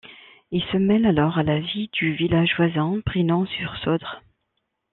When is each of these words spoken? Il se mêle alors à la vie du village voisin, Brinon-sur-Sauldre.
Il 0.49 0.63
se 0.63 0.77
mêle 0.77 1.05
alors 1.05 1.37
à 1.37 1.43
la 1.43 1.59
vie 1.59 1.87
du 1.93 2.15
village 2.15 2.55
voisin, 2.57 2.99
Brinon-sur-Sauldre. 3.05 4.23